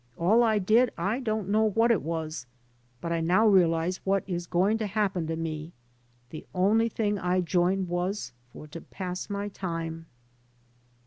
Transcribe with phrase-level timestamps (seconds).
[0.17, 2.47] All I did I don't know what it was,
[3.01, 5.73] but I now realize what is going to happen to me.
[6.31, 8.31] The only thing I joined for was
[8.71, 10.07] to pass my time."